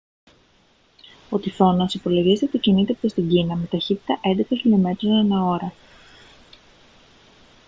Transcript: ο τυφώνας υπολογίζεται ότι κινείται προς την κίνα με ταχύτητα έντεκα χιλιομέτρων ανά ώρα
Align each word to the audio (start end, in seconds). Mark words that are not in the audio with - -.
ο 1.29 1.39
τυφώνας 1.39 1.93
υπολογίζεται 1.93 2.45
ότι 2.45 2.57
κινείται 2.57 2.93
προς 2.93 3.13
την 3.13 3.29
κίνα 3.29 3.55
με 3.55 3.65
ταχύτητα 3.65 4.19
έντεκα 4.21 4.55
χιλιομέτρων 4.55 5.17
ανά 5.17 5.43
ώρα 5.43 5.73